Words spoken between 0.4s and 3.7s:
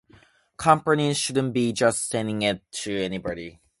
Companies shouldn't be just sending it to anybody.